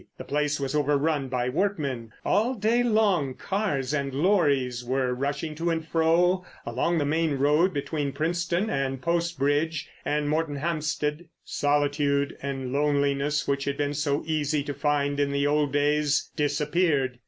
[0.17, 2.11] The place was over run by workmen.
[2.25, 7.71] All day long cars and lorries were rushing to and fro along the main road
[7.71, 11.25] between Princetown and Post Bridge and Moretonhampstead.
[11.45, 17.19] Solitude and loneliness, which had been so easy to find in the old days, disappeared.